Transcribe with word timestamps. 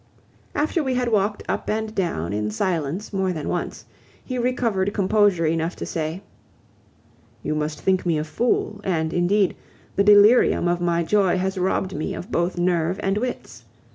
After 0.55 0.83
we 0.83 0.95
had 0.95 1.11
walked 1.11 1.43
up 1.47 1.69
and 1.69 1.93
down 1.93 2.33
in 2.33 2.49
silence 2.49 3.13
more 3.13 3.31
than 3.31 3.47
once, 3.47 3.85
he 4.25 4.39
recovered 4.39 4.95
composure 4.95 5.45
enough 5.45 5.75
to 5.75 5.85
say: 5.85 6.23
"You 7.43 7.53
must 7.53 7.79
think 7.79 8.03
me 8.03 8.17
a 8.17 8.23
fool; 8.23 8.81
and, 8.83 9.13
indeed, 9.13 9.55
the 9.97 10.03
delirium 10.03 10.67
of 10.67 10.81
my 10.81 11.03
joy 11.03 11.37
has 11.37 11.55
robbed 11.55 11.95
me 11.95 12.15
of 12.15 12.31
both 12.31 12.57
nerve 12.57 12.99
and 13.03 13.19
wits. 13.19 13.65